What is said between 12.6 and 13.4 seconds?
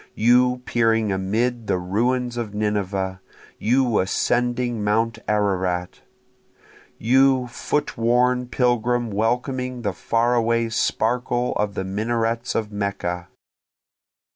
Mecca!